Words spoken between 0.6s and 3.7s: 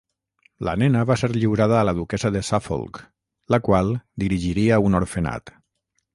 La nena va ser lliurada a la duquessa de Suffolk, la